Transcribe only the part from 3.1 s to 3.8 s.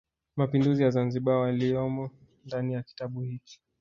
hiki